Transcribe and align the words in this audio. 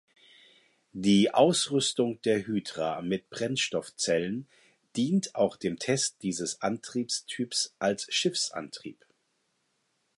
Die 0.93 1.31
Ausrüstung 1.31 2.19
der 2.23 2.47
"Hydra" 2.47 3.03
mit 3.03 3.29
Brennstoffzellen 3.29 4.47
dient 4.95 5.35
auch 5.35 5.57
dem 5.57 5.77
Test 5.77 6.23
dieses 6.23 6.59
Antriebstyps 6.63 7.75
als 7.77 8.07
Schiffsantrieb. 8.11 9.05